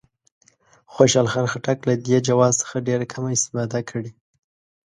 [0.93, 4.11] خوشحال خان خټک له دې جواز څخه ډېره کمه استفاده کړې.